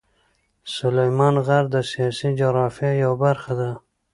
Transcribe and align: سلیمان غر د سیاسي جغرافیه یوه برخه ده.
سلیمان 0.75 1.35
غر 1.45 1.63
د 1.73 1.75
سیاسي 1.91 2.29
جغرافیه 2.39 2.91
یوه 3.03 3.17
برخه 3.25 3.53
ده. 3.59 3.71